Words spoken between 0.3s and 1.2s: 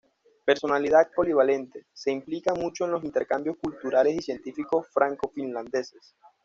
Personalidad